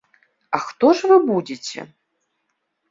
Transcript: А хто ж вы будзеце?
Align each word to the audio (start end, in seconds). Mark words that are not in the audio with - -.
А 0.55 0.61
хто 0.67 0.87
ж 1.01 1.11
вы 1.11 1.21
будзеце? 1.29 1.81